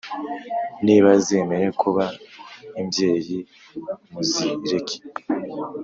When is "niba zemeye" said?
0.85-1.67